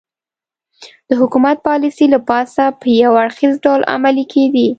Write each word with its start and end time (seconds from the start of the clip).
د 1.09 1.11
حکومت 1.21 1.57
پالیسۍ 1.67 2.05
له 2.13 2.19
پاسه 2.29 2.63
په 2.79 2.87
یو 3.01 3.11
اړخیز 3.23 3.53
ډول 3.65 3.81
عملي 3.95 4.25
کېدې 4.33 4.67